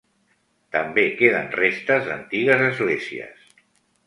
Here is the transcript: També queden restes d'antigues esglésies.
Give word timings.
També 0.75 1.03
queden 1.19 1.51
restes 1.59 2.09
d'antigues 2.09 2.65
esglésies. 2.71 3.57